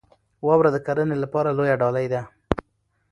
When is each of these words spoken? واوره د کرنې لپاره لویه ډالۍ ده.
واوره 0.45 0.69
د 0.73 0.77
کرنې 0.85 1.15
لپاره 1.23 1.55
لویه 1.57 1.75
ډالۍ 1.81 2.07
ده. 2.13 2.21